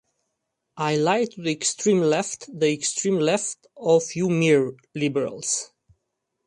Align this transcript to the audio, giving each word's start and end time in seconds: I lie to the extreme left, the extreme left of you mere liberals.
I 0.77 0.95
lie 0.95 1.25
to 1.25 1.43
the 1.43 1.51
extreme 1.51 1.99
left, 1.99 2.49
the 2.59 2.73
extreme 2.73 3.19
left 3.19 3.67
of 3.77 4.15
you 4.15 4.31
mere 4.31 4.73
liberals. 4.95 5.73